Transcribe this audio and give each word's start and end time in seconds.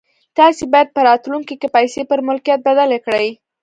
تاسې 0.37 0.63
بايد 0.73 0.87
په 0.95 1.01
راتلونکي 1.09 1.55
کې 1.61 1.73
پيسې 1.75 2.01
پر 2.09 2.19
ملکيت 2.27 2.59
بدلې 2.67 2.99
کړئ. 3.05 3.27